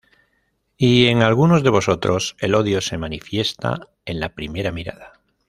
Y 0.79 1.09
en 1.09 1.21
algunos 1.21 1.61
de 1.61 1.69
vosotros 1.69 2.35
el 2.39 2.55
odio 2.55 2.81
se 2.81 2.97
manifiesta 2.97 3.87
en 4.03 4.19
la 4.19 4.33
primera 4.33 4.71
mirada. 4.71 5.13